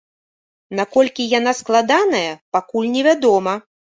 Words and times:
Наколькі 0.79 1.23
яна 1.33 1.51
складаная, 1.59 2.31
пакуль 2.57 2.91
невядома. 2.97 3.53